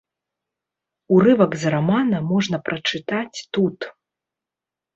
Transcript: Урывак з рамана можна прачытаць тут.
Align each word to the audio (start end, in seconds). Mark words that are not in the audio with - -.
Урывак 1.17 1.51
з 1.65 1.75
рамана 1.75 2.23
можна 2.31 2.57
прачытаць 2.73 3.39
тут. 3.59 3.79